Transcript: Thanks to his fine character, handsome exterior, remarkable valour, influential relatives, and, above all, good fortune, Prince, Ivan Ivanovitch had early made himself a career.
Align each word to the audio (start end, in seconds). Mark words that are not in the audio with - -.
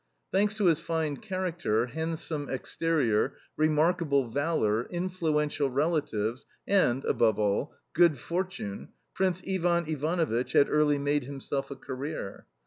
Thanks 0.31 0.55
to 0.57 0.65
his 0.65 0.79
fine 0.79 1.17
character, 1.17 1.85
handsome 1.85 2.49
exterior, 2.49 3.35
remarkable 3.55 4.27
valour, 4.29 4.87
influential 4.89 5.69
relatives, 5.69 6.47
and, 6.65 7.05
above 7.05 7.37
all, 7.37 7.75
good 7.93 8.17
fortune, 8.17 8.89
Prince, 9.13 9.43
Ivan 9.47 9.85
Ivanovitch 9.87 10.53
had 10.53 10.71
early 10.71 10.97
made 10.97 11.25
himself 11.25 11.69
a 11.69 11.75
career. 11.75 12.47